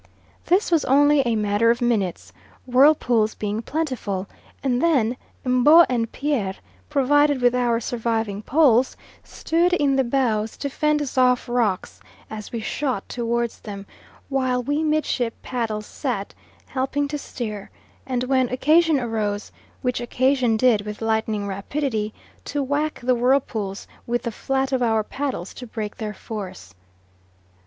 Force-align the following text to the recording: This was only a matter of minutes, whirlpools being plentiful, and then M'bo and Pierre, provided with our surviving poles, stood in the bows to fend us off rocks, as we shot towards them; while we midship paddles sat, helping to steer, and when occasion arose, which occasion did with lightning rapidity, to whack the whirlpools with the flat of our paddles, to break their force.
This 0.47 0.71
was 0.71 0.83
only 0.85 1.19
a 1.27 1.35
matter 1.35 1.69
of 1.69 1.79
minutes, 1.79 2.33
whirlpools 2.65 3.35
being 3.35 3.61
plentiful, 3.61 4.27
and 4.63 4.81
then 4.81 5.15
M'bo 5.45 5.85
and 5.89 6.11
Pierre, 6.11 6.55
provided 6.89 7.39
with 7.39 7.53
our 7.53 7.79
surviving 7.79 8.41
poles, 8.41 8.97
stood 9.23 9.73
in 9.73 9.95
the 9.97 10.03
bows 10.03 10.57
to 10.57 10.71
fend 10.71 11.03
us 11.03 11.19
off 11.19 11.47
rocks, 11.47 11.99
as 12.31 12.51
we 12.51 12.61
shot 12.61 13.07
towards 13.09 13.59
them; 13.59 13.85
while 14.27 14.63
we 14.63 14.81
midship 14.83 15.39
paddles 15.43 15.85
sat, 15.85 16.33
helping 16.65 17.07
to 17.07 17.19
steer, 17.19 17.69
and 18.03 18.23
when 18.23 18.49
occasion 18.49 18.99
arose, 18.99 19.51
which 19.83 20.01
occasion 20.01 20.57
did 20.57 20.81
with 20.81 21.03
lightning 21.03 21.47
rapidity, 21.47 22.11
to 22.45 22.63
whack 22.63 22.99
the 23.03 23.13
whirlpools 23.13 23.87
with 24.07 24.23
the 24.23 24.31
flat 24.31 24.71
of 24.71 24.81
our 24.81 25.03
paddles, 25.03 25.53
to 25.53 25.67
break 25.67 25.97
their 25.97 26.15
force. 26.15 26.73